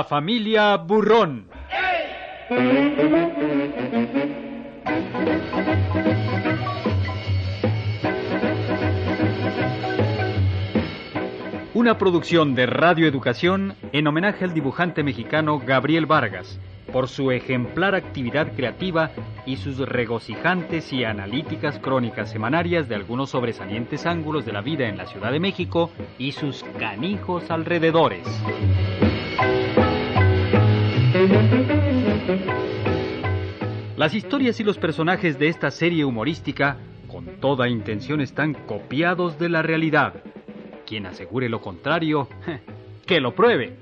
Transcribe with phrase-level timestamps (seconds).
[0.00, 1.44] La familia Burrón.
[11.74, 16.58] Una producción de Radio Educación en homenaje al dibujante mexicano Gabriel Vargas
[16.90, 19.10] por su ejemplar actividad creativa
[19.44, 24.96] y sus regocijantes y analíticas crónicas semanarias de algunos sobresalientes ángulos de la vida en
[24.96, 28.26] la Ciudad de México y sus canijos alrededores.
[34.00, 39.50] Las historias y los personajes de esta serie humorística, con toda intención, están copiados de
[39.50, 40.14] la realidad.
[40.86, 42.26] Quien asegure lo contrario,
[43.06, 43.76] que lo pruebe.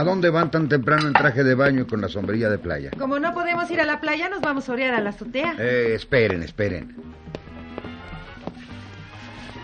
[0.00, 2.90] ¿A dónde van tan temprano en traje de baño y con la sombrilla de playa?
[2.98, 5.56] Como no podemos ir a la playa, nos vamos a orear a la azotea.
[5.58, 6.96] Eh, esperen, esperen.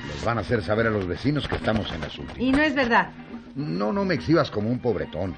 [0.08, 2.26] Les van a hacer saber a los vecinos que estamos en azul.
[2.36, 3.12] Y no es verdad.
[3.54, 5.34] No, no me exhibas como un pobretón.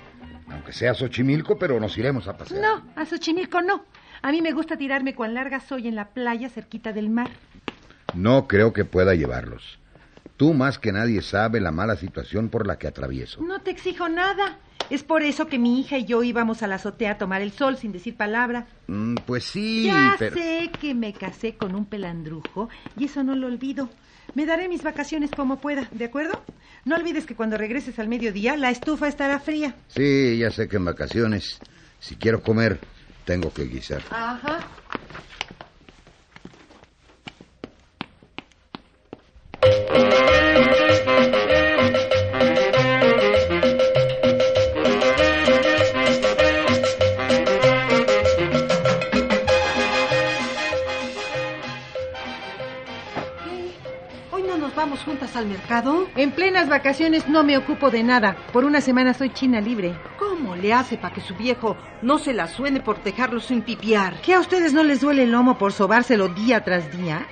[0.51, 2.61] Aunque sea Xochimilco, pero nos iremos a pasear.
[2.61, 3.85] No, a Xochimilco no.
[4.21, 7.29] A mí me gusta tirarme cuán larga soy en la playa cerquita del mar.
[8.15, 9.79] No creo que pueda llevarlos.
[10.37, 13.41] Tú más que nadie sabe la mala situación por la que atravieso.
[13.43, 14.59] No te exijo nada.
[14.91, 17.53] Es por eso que mi hija y yo íbamos a la azotea a tomar el
[17.53, 18.67] sol sin decir palabra.
[18.86, 20.34] Mm, pues sí, ya pero...
[20.34, 23.91] sé que me casé con un pelandrujo y eso no lo olvido.
[24.34, 26.41] Me daré mis vacaciones como pueda, ¿de acuerdo?
[26.86, 29.75] No olvides que cuando regreses al mediodía la estufa estará fría.
[29.89, 31.61] Sí, ya sé que en vacaciones,
[31.98, 32.81] si quiero comer,
[33.27, 34.03] tengo que guisar.
[34.11, 34.61] Ajá.
[55.09, 56.07] Juntas al mercado?
[56.17, 58.37] En plenas vacaciones no me ocupo de nada.
[58.53, 59.99] Por una semana soy china libre.
[60.19, 64.21] ¿Cómo le hace para que su viejo no se la suene por dejarlo sin pipiar?
[64.21, 67.27] ¿Qué a ustedes no les duele el lomo por sobárselo día tras día?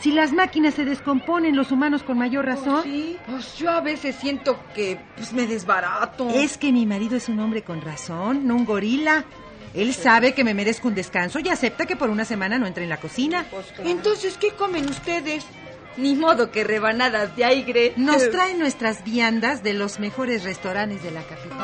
[0.00, 2.82] Si las máquinas se descomponen, los humanos con mayor razón.
[2.84, 6.30] Sí, pues yo a veces siento que pues, me desbarato.
[6.30, 9.24] Es que mi marido es un hombre con razón, no un gorila.
[9.74, 12.84] Él sabe que me merezco un descanso y acepta que por una semana no entre
[12.84, 13.44] en la cocina.
[13.84, 15.44] Entonces, ¿qué comen ustedes?
[15.98, 17.92] Ni modo que rebanadas de aire.
[17.96, 21.58] Nos traen nuestras viandas de los mejores restaurantes de la capital.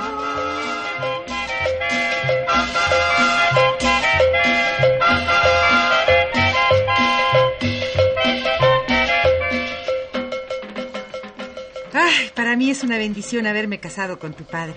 [11.92, 14.74] Ay, para mí es una bendición haberme casado con tu padre.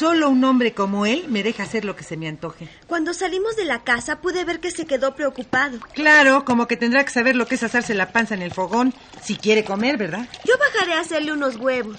[0.00, 2.66] Solo un hombre como él me deja hacer lo que se me antoje.
[2.86, 5.78] Cuando salimos de la casa pude ver que se quedó preocupado.
[5.92, 8.94] Claro, como que tendrá que saber lo que es asarse la panza en el fogón
[9.20, 10.26] si quiere comer, ¿verdad?
[10.46, 11.98] Yo bajaré a hacerle unos huevos.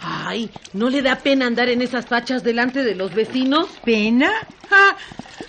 [0.00, 3.68] Ay, ¿no le da pena andar en esas fachas delante de los vecinos?
[3.84, 4.30] ¿Pena?
[4.70, 4.96] Ah,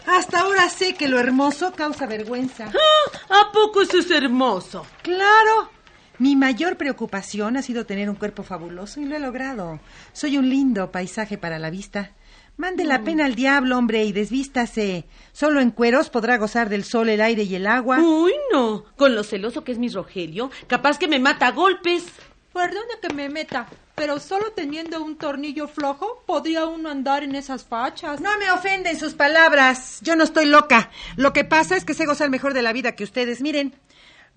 [0.07, 2.65] hasta ahora sé que lo hermoso causa vergüenza.
[2.67, 4.85] Ah, ¿A poco eso es hermoso?
[5.03, 5.76] Claro.
[6.19, 9.79] Mi mayor preocupación ha sido tener un cuerpo fabuloso y lo he logrado.
[10.13, 12.11] Soy un lindo paisaje para la vista.
[12.57, 15.05] Mande la pena al diablo, hombre, y desvístase.
[15.31, 17.99] Solo en cueros podrá gozar del sol, el aire y el agua.
[17.99, 18.83] Uy, no.
[18.95, 22.05] Con lo celoso que es mi Rogelio, capaz que me mata a golpes.
[22.51, 27.63] Perdone que me meta, pero solo teniendo un tornillo flojo podría uno andar en esas
[27.63, 28.19] fachas.
[28.19, 29.99] No me ofenden sus palabras.
[30.01, 30.89] Yo no estoy loca.
[31.15, 33.41] Lo que pasa es que sé gozar mejor de la vida que ustedes.
[33.41, 33.75] Miren,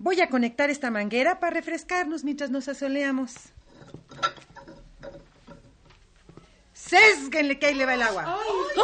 [0.01, 3.33] voy a conectar esta manguera para refrescarnos mientras nos asoleamos.
[6.73, 8.25] Sésguenle que ahí le va el agua.
[8.25, 8.81] ¡Ay!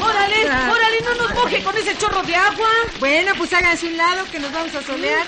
[0.00, 0.44] ¡Órale!
[0.44, 1.00] ¡Órale!
[1.04, 2.68] ¡No nos moje con ese chorro de agua!
[2.98, 5.26] Bueno, pues háganse un lado que nos vamos a solear.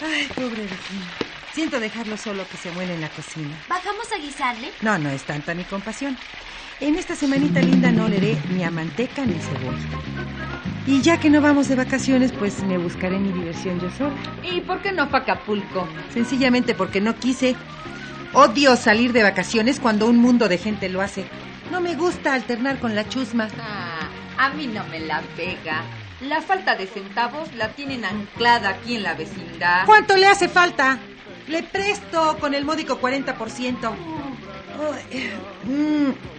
[0.00, 1.06] Ay, pobre vecino.
[1.52, 3.60] Siento dejarlo solo que se muere en la cocina.
[3.68, 4.70] ¿Bajamos a guisarle?
[4.80, 6.16] No, no es tanta mi compasión.
[6.78, 10.27] En esta semanita linda no le haré ni a manteca ni cebolla.
[10.88, 14.14] Y ya que no vamos de vacaciones, pues me buscaré mi diversión yo sola.
[14.42, 15.86] ¿Y por qué no para Acapulco?
[16.14, 17.56] Sencillamente porque no quise.
[18.32, 21.26] Odio salir de vacaciones cuando un mundo de gente lo hace.
[21.70, 23.48] No me gusta alternar con la chusma.
[23.60, 24.08] Ah,
[24.38, 25.82] a mí no me la pega.
[26.22, 29.84] La falta de centavos la tienen anclada aquí en la vecindad.
[29.84, 30.98] ¿Cuánto le hace falta?
[31.48, 33.92] Le presto con el módico 40%.
[34.80, 35.32] Ay,
[35.64, 36.37] mm.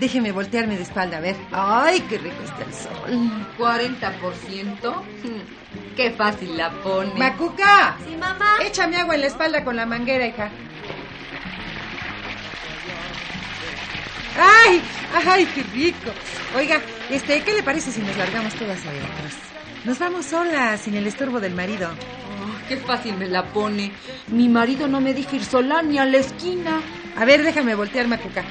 [0.00, 1.36] Déjeme voltearme de espalda, a ver.
[1.52, 3.46] ¡Ay, qué rico está el sol!
[3.58, 5.02] ¿40%?
[5.22, 5.96] Mm.
[5.96, 7.14] ¡Qué fácil la pone!
[7.16, 7.96] ¡Macuca!
[8.04, 8.56] Sí, mamá.
[8.64, 10.50] Échame agua en la espalda con la manguera, hija.
[14.36, 14.82] ¡Ay!
[15.26, 16.10] ¡Ay, qué rico!
[16.56, 19.34] Oiga, este, ¿qué le parece si nos largamos todas a Veracruz?
[19.84, 21.90] Nos vamos solas, sin el estorbo del marido.
[21.90, 23.92] Oh, ¡Qué fácil me la pone!
[24.28, 26.80] Mi marido no me deja ir sola ni a la esquina.
[27.16, 28.44] A ver, déjame voltear, Macuca.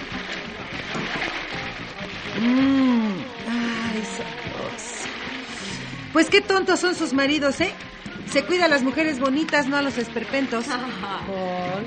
[2.39, 3.12] Mmm,
[3.50, 5.09] ay, sabroso.
[6.12, 7.74] Pues qué tontos son sus maridos, ¿eh?
[8.31, 10.65] Se cuida a las mujeres bonitas, no a los esperpentos.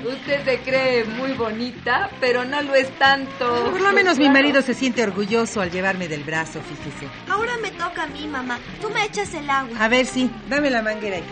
[0.05, 3.69] Usted se cree muy bonita, pero no lo es tanto.
[3.71, 7.07] Por lo menos mi marido se siente orgulloso al llevarme del brazo, fíjese.
[7.29, 8.59] Ahora me toca a mí, mamá.
[8.79, 9.77] Tú me echas el agua.
[9.77, 11.25] A ver, sí, dame la manguera, hija.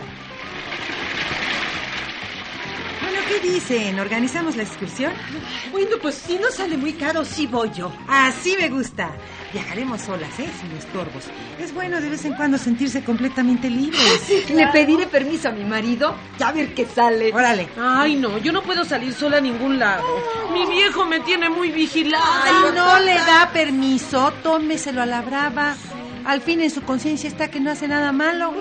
[3.28, 3.98] ¿Qué dicen?
[3.98, 5.12] ¿Organizamos la excursión?
[5.72, 7.92] Bueno, pues si no sale muy caro, sí voy yo.
[8.08, 9.10] Así me gusta.
[9.52, 10.48] Viajaremos solas, ¿eh?
[10.60, 11.24] Sin estorbos.
[11.58, 14.50] Es bueno de vez en cuando sentirse completamente libres.
[14.50, 17.32] Le pediré permiso a mi marido, ya a ver qué sale.
[17.32, 17.68] Órale.
[17.78, 20.04] Ay, no, yo no puedo salir sola a ningún lado.
[20.52, 22.44] Mi viejo me tiene muy vigilada.
[22.44, 25.76] Ay, no le da permiso, tómeselo a la brava.
[26.26, 28.52] Al fin en su conciencia está que no hace nada malo.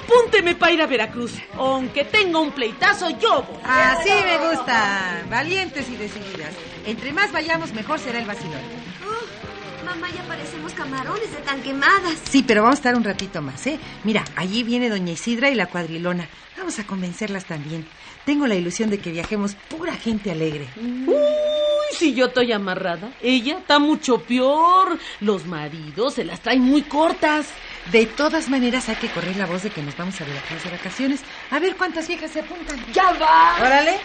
[0.00, 1.34] Apúnteme para ir a Veracruz.
[1.54, 3.60] Aunque tenga un pleitazo, yo voy.
[3.62, 5.22] Así me gusta.
[5.28, 6.54] Valientes y decididas.
[6.86, 8.60] Entre más vayamos, mejor será el vacilón.
[9.06, 12.18] Oh, mamá, ya parecemos camarones de tan quemadas.
[12.30, 13.78] Sí, pero vamos a estar un ratito más, ¿eh?
[14.04, 16.26] Mira, allí viene doña Isidra y la cuadrilona.
[16.56, 17.86] Vamos a convencerlas también.
[18.24, 20.68] Tengo la ilusión de que viajemos pura gente alegre.
[20.76, 21.31] Uy,
[21.92, 24.98] si yo estoy amarrada, ella está mucho peor.
[25.20, 27.48] Los maridos se las traen muy cortas.
[27.90, 30.70] De todas maneras, hay que correr la voz de que nos vamos a Veracruz de
[30.70, 31.20] vacaciones.
[31.50, 32.84] A ver cuántas viejas se apuntan.
[32.92, 33.56] ¡Ya va!
[33.60, 33.98] Órale.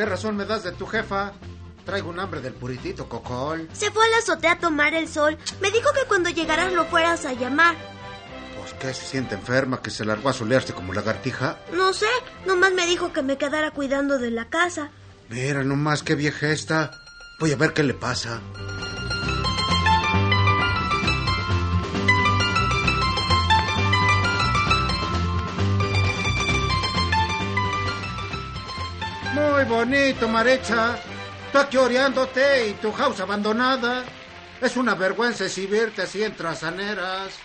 [0.00, 1.34] ¿Qué razón me das de tu jefa?
[1.84, 3.68] Traigo un hambre del puritito, cocol.
[3.74, 5.36] Se fue a la azotea a tomar el sol.
[5.60, 7.76] Me dijo que cuando llegaras lo fueras a llamar.
[8.58, 11.58] Pues que se siente enferma, que se largó a solearse como lagartija.
[11.74, 12.06] No sé,
[12.46, 14.90] nomás me dijo que me quedara cuidando de la casa.
[15.28, 16.92] Mira nomás qué vieja está.
[17.38, 18.40] Voy a ver qué le pasa.
[29.60, 30.98] Muy bonito, Marecha.
[31.52, 34.04] Tú aquí oreándote y tu house abandonada.
[34.58, 37.38] Es una vergüenza exhibirte así en trazaneras.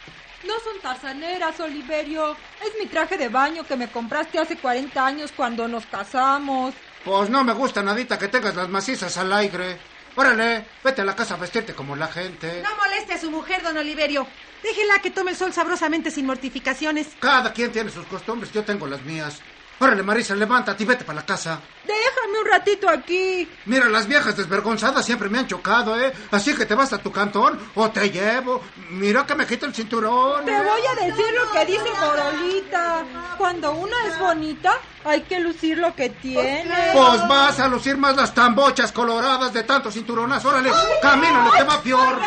[0.47, 2.38] No son tarzaneras, Oliverio.
[2.65, 6.73] Es mi traje de baño que me compraste hace 40 años cuando nos casamos.
[7.03, 9.77] Pues no me gusta nadita que tengas las macizas al aire.
[10.15, 12.62] Órale, vete a la casa a vestirte como la gente.
[12.63, 14.25] No moleste a su mujer, don Oliverio.
[14.63, 17.07] Déjela que tome el sol sabrosamente sin mortificaciones.
[17.19, 19.41] Cada quien tiene sus costumbres, yo tengo las mías.
[19.77, 21.60] Órale, Marisa, levántate y vete para la casa.
[21.86, 23.48] Déjame un ratito aquí.
[23.66, 26.13] Mira, las viejas desvergonzadas siempre me han chocado, ¿eh?
[26.31, 28.62] Así que te vas a tu cantón o te llevo.
[28.92, 30.45] Mira que me quita el cinturón.
[30.45, 30.62] Te ¿eh?
[30.62, 33.04] voy a decir lo que dice Corolita.
[33.38, 36.92] Cuando una es bonita, hay que lucir lo que tiene.
[36.94, 40.50] Pues vas a lucir más las tambochas coloradas de tanto cinturonazo.
[40.50, 42.22] Órale, camina, no te va peor.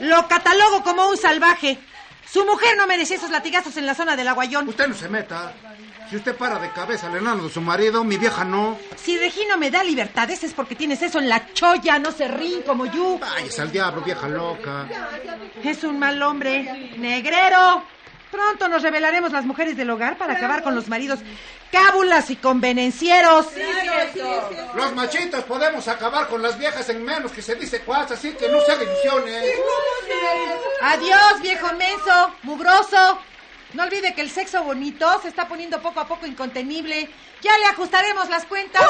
[0.00, 1.78] Lo catalogo como un salvaje.
[2.30, 4.68] Su mujer no merecía esos latigazos en la zona del aguayón.
[4.68, 5.52] Usted no se meta.
[6.10, 8.78] Si usted para de cabeza al enano de su marido, mi vieja no.
[8.96, 12.62] Si Regino me da libertades es porque tienes eso en la cholla, no se ríen
[12.62, 13.18] como yo.
[13.18, 14.86] Váyase al diablo, vieja loca.
[15.62, 16.92] Es un mal hombre.
[16.98, 17.82] Negrero.
[18.30, 21.20] Pronto nos revelaremos las mujeres del hogar para acabar con los maridos
[21.74, 23.48] cábulas y convenencieros.
[24.74, 28.48] Los machitos podemos acabar con las viejas en menos que se dice cuas, así que
[28.48, 29.44] no se haga ilusiones.
[30.82, 33.18] Adiós, viejo menso, mugroso.
[33.72, 37.10] No olvide que el sexo bonito se está poniendo poco a poco incontenible.
[37.42, 38.84] Ya le ajustaremos las cuentas.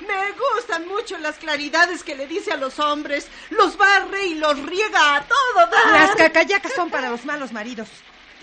[0.00, 3.28] Me gustan mucho las claridades que le dice a los hombres.
[3.50, 5.92] Los barre y los riega a todo dar.
[5.92, 7.88] Las cacayacas son para los malos maridos.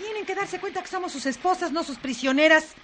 [0.02, 2.74] Tienen que darse cuenta que somos sus esposas, no sus prisioneras.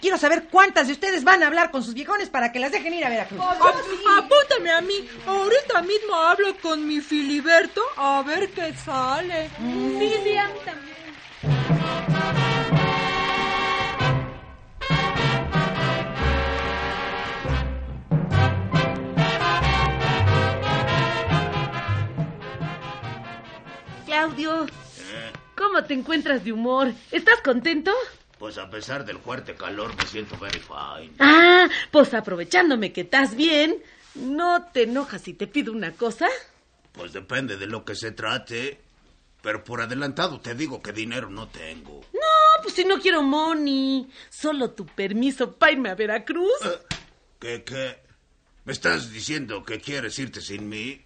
[0.00, 2.94] Quiero saber cuántas de ustedes van a hablar con sus viejones para que las dejen
[2.94, 3.42] ir a Veracruz.
[3.42, 5.06] Apúntame a mí.
[5.26, 9.50] Ahorita mismo hablo con mi Filiberto a ver qué sale.
[9.58, 10.92] Sí, a mí también.
[24.06, 24.66] Claudio,
[25.72, 26.92] ¿cómo te encuentras de humor?
[27.10, 27.92] ¿Estás contento?
[28.38, 31.14] Pues a pesar del fuerte calor me siento very fine.
[31.18, 33.82] Ah, pues aprovechándome que estás bien,
[34.14, 36.28] ¿no te enojas si te pido una cosa?
[36.92, 38.82] Pues depende de lo que se trate.
[39.40, 42.02] Pero por adelantado te digo que dinero no tengo.
[42.12, 44.06] No, pues si no quiero money.
[44.28, 46.52] Solo tu permiso para irme a Veracruz.
[47.40, 47.98] ¿Qué, qué?
[48.66, 51.00] ¿Me estás diciendo que quieres irte sin mí?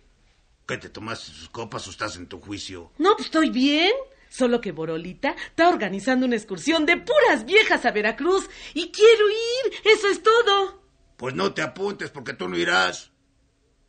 [0.67, 2.91] ¿Que te tomaste sus copas o estás en tu juicio?
[2.99, 3.93] No, pues estoy bien.
[4.29, 9.73] Solo que Borolita está organizando una excursión de puras viejas a Veracruz y quiero ir.
[9.85, 10.83] Eso es todo.
[11.17, 13.13] Pues no te apuntes porque tú no irás.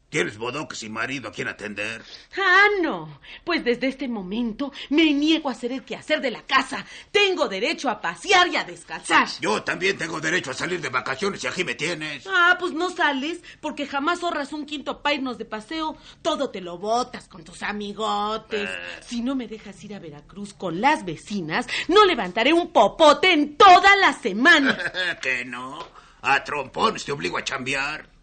[0.09, 2.01] ¿Tienes bodoques y marido a quien atender?
[2.37, 3.19] Ah, no.
[3.43, 6.85] Pues desde este momento me niego a hacer el quehacer de la casa.
[7.11, 9.27] Tengo derecho a pasear y a descansar.
[9.41, 12.25] Yo también tengo derecho a salir de vacaciones y aquí me tienes.
[12.25, 15.97] Ah, pues no sales porque jamás ahorras un quinto para irnos de paseo.
[16.21, 18.69] Todo te lo botas con tus amigotes.
[19.05, 23.57] Si no me dejas ir a Veracruz con las vecinas, no levantaré un popote en
[23.57, 24.77] toda la semana.
[25.21, 25.85] que no.
[26.21, 28.16] A trompones te obligo a chambear.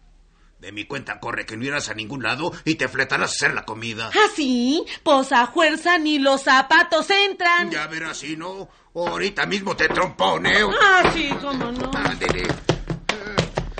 [0.59, 3.53] De mi cuenta corre que no irás a ningún lado y te fletarás a hacer
[3.53, 4.09] la comida.
[4.13, 4.83] ¿Ah, sí?
[5.03, 7.69] Pues a fuerza ni los zapatos entran.
[7.69, 8.69] Ya verás si no.
[8.95, 10.71] Ahorita mismo te tromponeo.
[10.81, 11.91] Ah, sí, cómo no.
[11.93, 12.47] Ándele.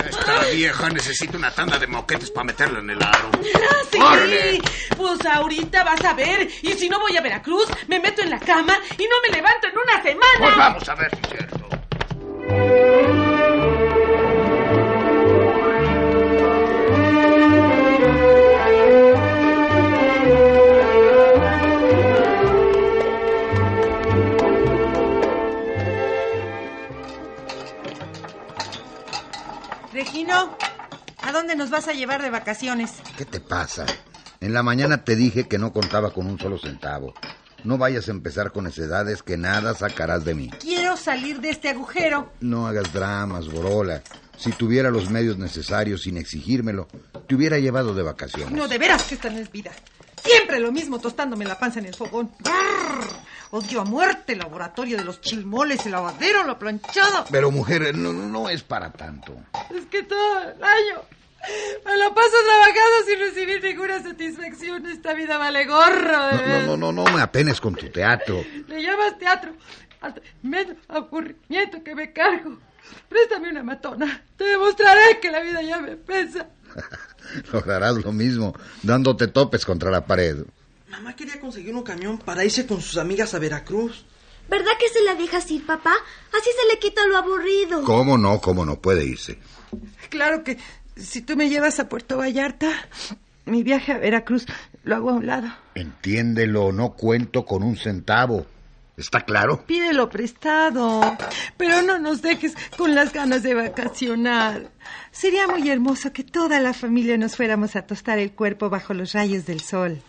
[0.06, 3.32] Esta vieja necesita una tanda de moquetes para meterla en el aro.
[3.34, 3.98] Ah, sí.
[3.98, 4.62] ¡Órale!
[4.96, 6.50] Pues ahorita vas a ver.
[6.62, 9.68] Y si no voy a Veracruz, me meto en la cama y no me levanto
[9.68, 10.40] en una semana.
[10.40, 13.15] Pues vamos a ver si es cierto.
[31.36, 32.94] Dónde nos vas a llevar de vacaciones?
[33.18, 33.86] ¿Qué te pasa?
[34.40, 37.14] En la mañana te dije que no contaba con un solo centavo.
[37.66, 40.50] No vayas a empezar con necedades que nada sacarás de mí.
[40.62, 42.32] Quiero salir de este agujero.
[42.40, 44.02] No hagas dramas, Borola.
[44.38, 46.88] Si tuviera los medios necesarios sin exigírmelo,
[47.28, 48.52] te hubiera llevado de vacaciones.
[48.52, 49.72] No, de veras que esta no es vida.
[50.24, 52.32] Siempre lo mismo tostándome la panza en el fogón.
[52.40, 53.08] Brrr.
[53.52, 57.26] Odio a muerte el laboratorio de los chilmoles, el lavadero, lo planchado.
[57.30, 59.36] Pero mujer, no, no es para tanto.
[59.70, 61.02] Es que todo el año
[61.86, 64.86] me la paso trabajando sin recibir ninguna satisfacción.
[64.86, 68.44] Esta vida vale gorro, de No, no, no, no, no me apenes con tu teatro.
[68.68, 69.54] Le llamas teatro
[70.02, 72.58] al tremendo aburrimiento que me cargo.
[73.10, 74.24] Préstame una matona.
[74.38, 76.48] Te demostraré que la vida ya me pesa.
[77.52, 80.46] Lograrás lo mismo, dándote topes contra la pared.
[80.90, 84.06] Mamá quería conseguir un camión para irse con sus amigas a Veracruz.
[84.48, 85.94] ¿Verdad que se la dejas ir, papá?
[86.32, 87.84] Así se le quita lo aburrido.
[87.84, 88.40] ¿Cómo no?
[88.40, 88.80] ¿Cómo no?
[88.80, 89.40] Puede irse.
[90.10, 90.58] Claro que
[90.96, 92.70] si tú me llevas a Puerto Vallarta,
[93.46, 94.46] mi viaje a Veracruz
[94.84, 95.48] lo hago a un lado.
[95.76, 98.46] Entiéndelo, no cuento con un centavo.
[98.98, 99.66] ¿Está claro?
[99.66, 101.18] Pídelo prestado,
[101.58, 104.72] pero no nos dejes con las ganas de vacacionar.
[105.12, 109.12] Sería muy hermoso que toda la familia nos fuéramos a tostar el cuerpo bajo los
[109.12, 110.02] rayos del sol.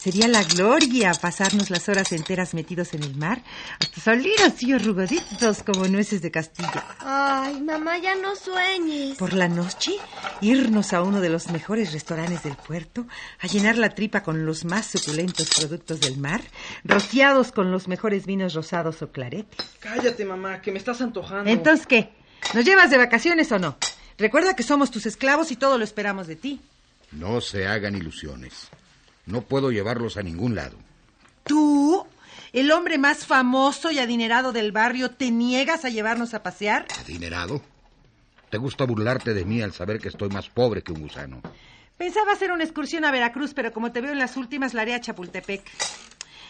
[0.00, 3.42] Sería la gloria pasarnos las horas enteras metidos en el mar
[3.78, 6.86] hasta salir así arrugaditos como nueces de Castilla.
[7.00, 9.18] Ay, mamá, ya no sueñes.
[9.18, 9.92] Por la noche,
[10.40, 13.06] irnos a uno de los mejores restaurantes del puerto,
[13.40, 16.40] a llenar la tripa con los más suculentos productos del mar,
[16.82, 19.66] rociados con los mejores vinos rosados o claretes.
[19.80, 21.50] Cállate, mamá, que me estás antojando.
[21.50, 22.08] Entonces, ¿qué?
[22.54, 23.76] ¿Nos llevas de vacaciones o no?
[24.16, 26.58] Recuerda que somos tus esclavos y todo lo esperamos de ti.
[27.12, 28.70] No se hagan ilusiones.
[29.26, 30.76] No puedo llevarlos a ningún lado.
[31.44, 32.06] ¿Tú,
[32.52, 36.86] el hombre más famoso y adinerado del barrio, te niegas a llevarnos a pasear?
[37.00, 37.62] ¿Adinerado?
[38.50, 41.40] ¿Te gusta burlarte de mí al saber que estoy más pobre que un gusano?
[41.96, 44.94] Pensaba hacer una excursión a Veracruz, pero como te veo en las últimas, la haré
[44.94, 45.62] a Chapultepec.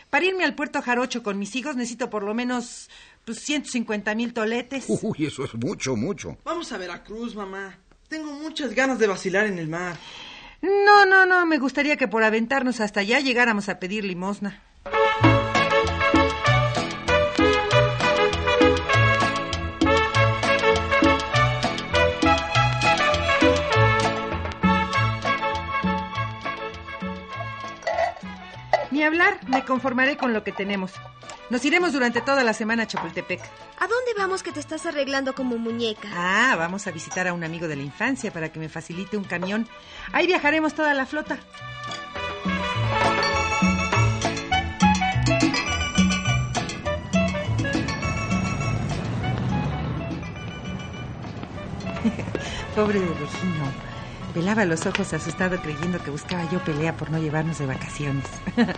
[0.08, 2.88] Para irme al puerto Jarocho con mis hijos necesito por lo menos
[3.24, 4.86] pues, 150 mil toletes.
[4.88, 6.36] Uy, eso es mucho, mucho.
[6.44, 7.78] Vamos a Veracruz, mamá.
[8.08, 9.96] Tengo muchas ganas de vacilar en el mar.
[10.62, 14.62] No, no, no, me gustaría que por aventarnos hasta allá llegáramos a pedir limosna.
[28.90, 30.92] Ni hablar, me conformaré con lo que tenemos.
[31.50, 33.40] Nos iremos durante toda la semana a Chapultepec.
[33.80, 36.08] ¿A dónde vamos que te estás arreglando como muñeca?
[36.14, 39.24] Ah, vamos a visitar a un amigo de la infancia para que me facilite un
[39.24, 39.66] camión.
[40.12, 41.40] Ahí viajaremos toda la flota.
[52.76, 53.90] Pobre de Regino.
[54.36, 58.24] Velaba los ojos asustado creyendo que buscaba yo pelea por no llevarnos de vacaciones.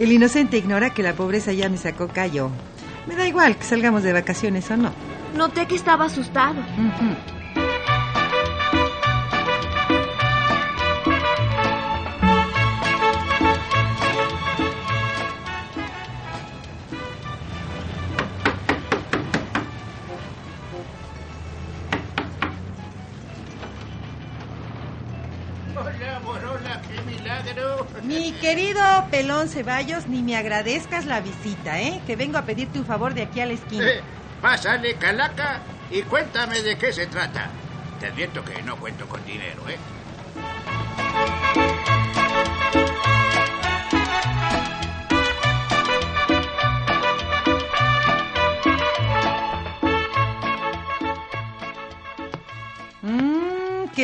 [0.00, 2.50] El inocente ignora que la pobreza ya me sacó callo.
[3.06, 4.92] Me da igual que salgamos de vacaciones o no.
[5.36, 6.56] Noté que estaba asustado.
[25.74, 26.24] Ujú.
[26.24, 27.86] Borola, qué milagro.
[28.02, 32.00] Mi querido Pelón Ceballos, ni me agradezcas la visita, ¿eh?
[32.06, 33.86] Que vengo a pedirte un favor de aquí a la esquina.
[33.88, 34.00] Eh,
[34.40, 35.60] pásale, calaca,
[35.90, 37.50] y cuéntame de qué se trata.
[37.98, 39.78] Te advierto que no cuento con dinero, ¿eh?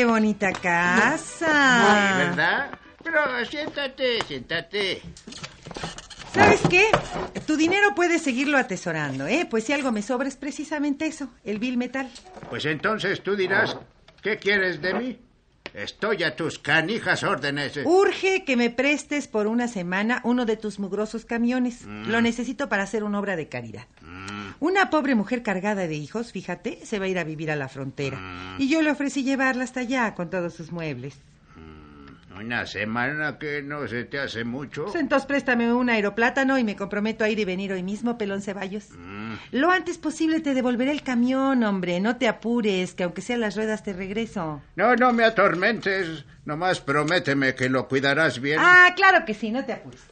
[0.06, 2.18] Bonita casa.
[2.18, 2.70] Ay, ¿verdad?
[3.02, 5.02] Pero siéntate, siéntate.
[6.32, 6.84] ¿Sabes qué?
[7.46, 9.46] Tu dinero puedes seguirlo atesorando, ¿eh?
[9.48, 12.10] Pues si algo me sobra es precisamente eso, el bill metal.
[12.50, 13.76] Pues entonces tú dirás,
[14.22, 15.18] ¿qué quieres de mí?
[15.76, 17.78] Estoy a tus canijas órdenes.
[17.84, 21.84] Urge que me prestes por una semana uno de tus mugrosos camiones.
[21.86, 22.08] Mm.
[22.08, 23.84] Lo necesito para hacer una obra de caridad.
[24.58, 27.68] Una pobre mujer cargada de hijos, fíjate, se va a ir a vivir a la
[27.68, 28.16] frontera.
[28.16, 28.62] Mm.
[28.62, 31.18] Y yo le ofrecí llevarla hasta allá con todos sus muebles.
[32.38, 34.84] Una semana que no se te hace mucho.
[34.84, 38.40] Pues entonces préstame un aeroplátano y me comprometo a ir y venir hoy mismo, Pelón
[38.40, 38.90] Ceballos.
[38.96, 39.25] Mm.
[39.52, 42.00] Lo antes posible te devolveré el camión, hombre.
[42.00, 44.62] No te apures, que aunque sean las ruedas te regreso.
[44.76, 46.24] No, no me atormentes.
[46.44, 48.58] Nomás prométeme que lo cuidarás bien.
[48.60, 50.02] Ah, claro que sí, no te apures.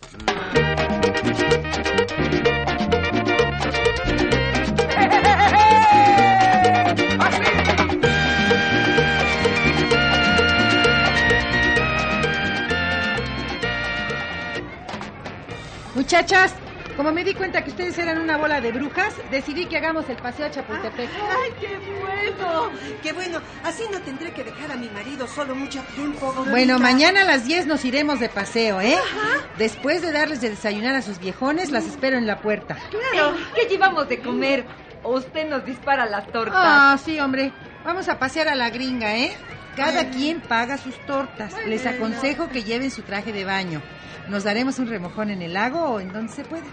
[15.94, 16.54] Muchachas,
[16.96, 20.16] como me di cuenta que ustedes eran una bola de brujas, decidí que hagamos el
[20.16, 21.08] paseo a Chapultepec.
[21.08, 22.70] ¡Ay, qué bueno!
[23.02, 26.26] Qué bueno, así no tendré que dejar a mi marido solo mucho tiempo.
[26.26, 26.50] Gorolita.
[26.50, 28.96] Bueno, mañana a las 10 nos iremos de paseo, ¿eh?
[29.58, 32.76] Después de darles de desayunar a sus viejones, las espero en la puerta.
[32.90, 33.36] Claro.
[33.54, 34.64] ¿Qué llevamos de comer?
[35.02, 36.56] ¿O usted nos dispara las tortas?
[36.56, 37.52] Ah, sí, hombre.
[37.84, 39.36] Vamos a pasear a la gringa, ¿eh?
[39.76, 41.52] Cada quien paga sus tortas.
[41.66, 43.82] Les aconsejo que lleven su traje de baño.
[44.28, 46.64] Nos daremos un remojón en el lago o en donde se pueda.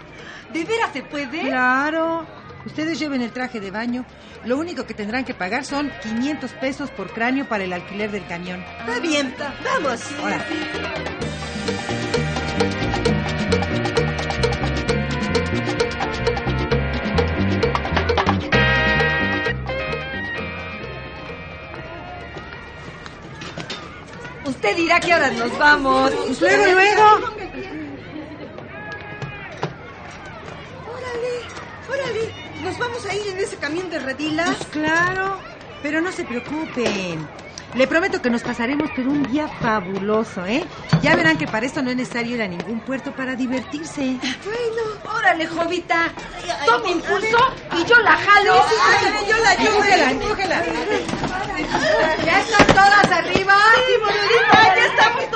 [0.52, 1.40] ¿De veras se puede?
[1.42, 2.26] Claro.
[2.64, 4.06] Ustedes lleven el traje de baño.
[4.44, 8.26] Lo único que tendrán que pagar son 500 pesos por cráneo para el alquiler del
[8.26, 8.64] camión.
[8.80, 10.00] Está bien, vamos.
[10.20, 10.44] Ahora.
[24.62, 26.12] Usted dirá que ahora nos vamos.
[26.12, 27.02] Pues luego, luego.
[30.86, 31.32] Órale,
[31.90, 32.34] órale.
[32.62, 34.54] ¿Nos vamos a ir en ese camión de redilas?
[34.54, 35.40] Pues claro.
[35.82, 37.26] Pero no se preocupen.
[37.74, 40.62] Le prometo que nos pasaremos por un día fabuloso, ¿eh?
[41.02, 44.16] Ya verán que para esto no es necesario ir a ningún puerto para divertirse.
[44.44, 46.12] Bueno, Órale, jovita.
[46.66, 47.38] Tome impulso
[47.78, 48.54] y yo la jalo.
[48.54, 49.70] órale, yo la ayudo.
[49.74, 50.62] Empújela, empújela.
[52.24, 53.54] ¿Ya están todas arriba?
[53.86, 55.30] Sí, Bonolita, ya estamos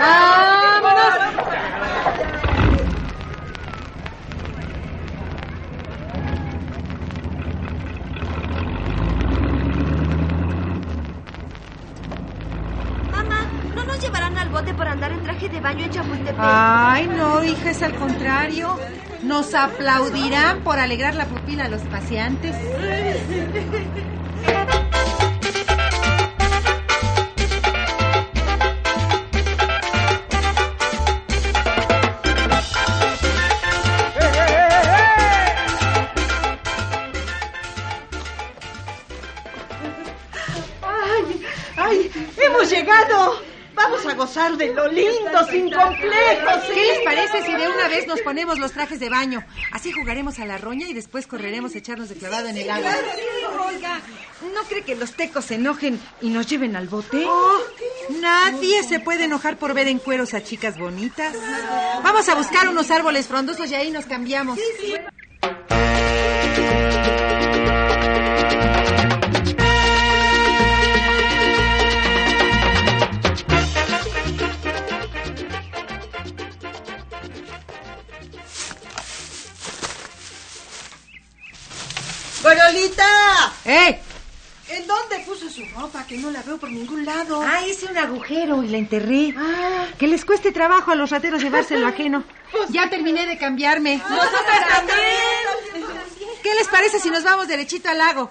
[0.00, 1.14] ¡Vámonos!
[13.10, 16.36] Mamá, ¿no nos llevarán al bote por andar en traje de baño en Chapultepec?
[16.38, 18.78] Ay, no, hija, es al contrario.
[19.22, 22.56] Nos aplaudirán por alegrar la pupila a los paseantes.
[44.20, 46.64] Gozar de lo lindo, sin complejos.
[46.74, 49.42] ¿Qué les parece si de una vez nos ponemos los trajes de baño?
[49.72, 52.92] Así jugaremos a la roña y después correremos a echarnos de clavado en el agua.
[53.66, 53.98] Oiga,
[54.54, 57.24] ¿no cree que los tecos se enojen y nos lleven al bote?
[57.26, 57.60] Oh,
[58.20, 61.34] nadie se puede enojar por ver en cueros a chicas bonitas.
[62.04, 64.58] Vamos a buscar unos árboles frondosos y ahí nos cambiamos.
[82.54, 83.52] ¡Gorolita!
[83.64, 84.00] ¡Eh!
[84.70, 86.04] ¿En dónde puso su ropa?
[86.06, 87.42] Que no la veo por ningún lado.
[87.42, 89.34] Ah, hice un agujero y la enterré.
[89.98, 92.24] Que les cueste trabajo a los rateros llevarse lo ajeno.
[92.70, 93.98] Ya terminé de cambiarme.
[93.98, 95.86] Nosotras también.
[96.42, 98.30] ¿Qué les parece si nos vamos derechito al lago?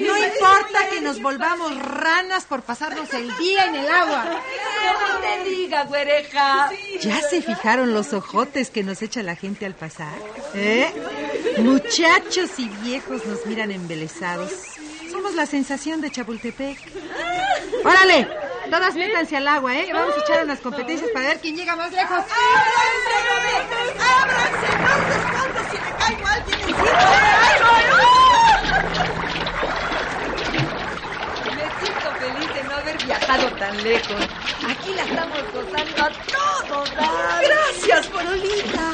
[0.00, 4.24] No importa que nos volvamos ranas por pasarnos el día en el agua.
[4.24, 6.70] No te diga, güereja.
[7.00, 10.14] ¿Ya se fijaron los ojotes que nos echa la gente al pasar?
[10.54, 10.92] ¿Eh?
[11.62, 14.52] Muchachos y viejos nos miran embelesados.
[15.10, 16.78] Somos la sensación de Chapultepec.
[17.84, 18.28] ¡Órale!
[18.70, 19.88] Todas métanse al agua, ¿eh?
[19.92, 22.18] Vamos a echar unas competencias para ver quién llega más lejos.
[22.18, 22.28] ¡Ábranse!
[25.34, 26.58] ¡No se si me caigo a alguien!
[31.56, 34.28] Me siento feliz de no haber viajado tan lejos.
[34.68, 37.42] Aquí la estamos gozando a todo dar.
[37.42, 38.92] ¡Gracias, Porolita!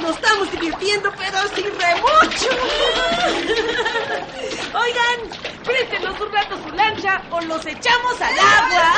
[0.00, 1.09] Nos estamos divirtiendo,
[1.40, 2.48] pero sin remucho.
[4.74, 5.18] Oigan,
[5.64, 8.92] préstenos un rato su lancha o los echamos al agua.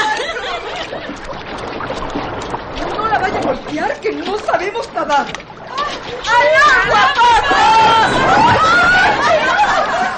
[2.97, 5.27] No la vaya a golpear, que no sabemos nadar.
[6.27, 6.49] ¡Al
[6.85, 7.15] agua,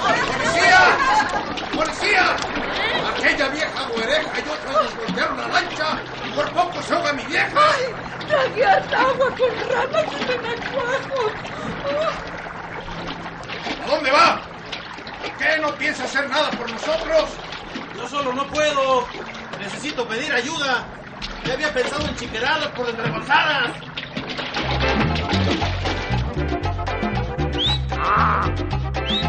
[0.01, 0.81] ¡Policía!
[1.75, 2.35] ¡Policía!
[3.17, 5.87] Aquella vieja güereja y otros nos voltearon la lancha
[6.25, 7.61] y por poco se ahoga mi vieja.
[8.27, 11.33] Tragué hasta agua con ramas y renacuajos.
[13.83, 14.41] ¿A dónde va?
[15.37, 17.29] ¿Qué no piensa hacer nada por nosotros?
[17.95, 19.07] Yo solo no puedo.
[19.59, 20.87] Necesito pedir ayuda.
[21.45, 23.71] Ya había pensado en chiqueradas por desvergonzadas.
[29.07, 29.25] ¡Ey,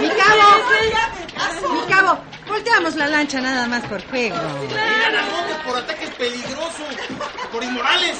[0.00, 1.74] ¡Mi cabo!
[1.74, 2.18] ¡Mi cabo!
[2.48, 4.36] Volteamos la lancha nada más por juego.
[4.68, 6.96] ¡Miran a López por ataques peligrosos!
[7.52, 8.18] ¡Por inmorales!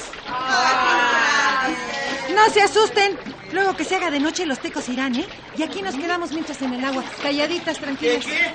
[2.33, 3.17] No se asusten.
[3.51, 5.25] Luego que se haga de noche los tecos irán, ¿eh?
[5.57, 7.03] Y aquí nos quedamos mientras en el agua.
[7.21, 8.25] Calladitas, ¿Qué, tranquilas.
[8.25, 8.53] qué?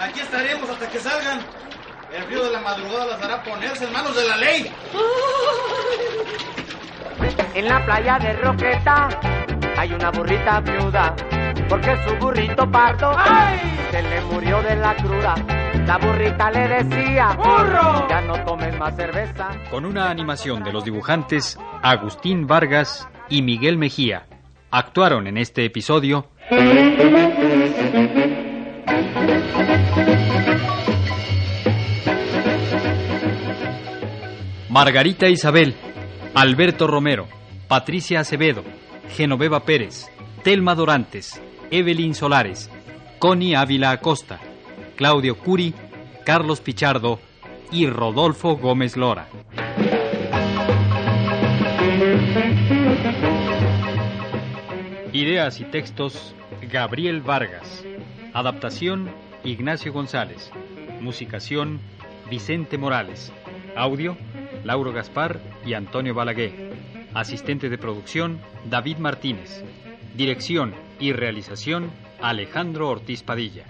[0.00, 1.44] Aquí estaremos hasta que salgan.
[2.10, 4.72] El frío de la madrugada las hará ponerse en manos de la ley.
[7.54, 9.08] En la playa de Roqueta
[9.76, 11.14] hay una burrita viuda,
[11.68, 13.12] porque su burrito pardo
[13.90, 15.34] se le murió de la cruda.
[15.86, 18.08] La burrita le decía, ¡burro!
[18.08, 19.50] Ya no tomes más cerveza.
[19.70, 24.26] Con una animación de los dibujantes Agustín Vargas y Miguel Mejía.
[24.70, 26.28] Actuaron en este episodio
[34.68, 35.74] Margarita Isabel,
[36.34, 37.26] Alberto Romero,
[37.66, 38.62] Patricia Acevedo,
[39.16, 40.10] Genoveva Pérez,
[40.42, 42.70] Telma Dorantes, Evelyn Solares,
[43.18, 44.40] Connie Ávila Acosta,
[44.96, 45.74] Claudio Curi,
[46.24, 47.20] Carlos Pichardo
[47.70, 49.28] y Rodolfo Gómez Lora.
[55.12, 56.34] Ideas y textos
[56.70, 57.84] Gabriel Vargas.
[58.32, 59.10] Adaptación
[59.44, 60.50] Ignacio González.
[61.00, 61.80] Musicación
[62.30, 63.32] Vicente Morales.
[63.76, 64.16] Audio
[64.64, 66.72] Lauro Gaspar y Antonio Balaguer.
[67.14, 69.64] Asistente de producción David Martínez.
[70.14, 73.66] Dirección y realización Alejandro Ortiz Padilla.